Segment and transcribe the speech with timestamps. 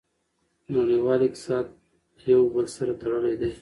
[0.75, 1.65] نړیوال اقتصاد
[2.31, 3.51] یو بل سره تړلی دی.